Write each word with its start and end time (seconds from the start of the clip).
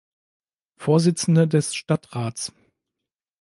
Vorsitzende 0.77 1.47
des 1.47 1.75
Stadtrats 1.75 2.51